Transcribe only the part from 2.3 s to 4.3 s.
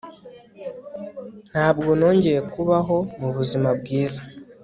kubaho mubuzima bwiza